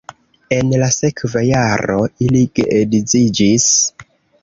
En 0.55 0.71
la 0.83 0.87
sekva 0.95 1.45
jaro 1.49 2.01
ili 2.29 2.43
geedziĝis. 2.61 3.73